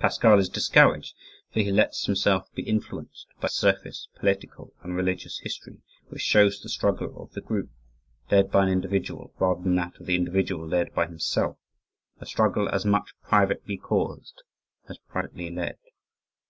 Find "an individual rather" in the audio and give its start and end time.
8.64-9.62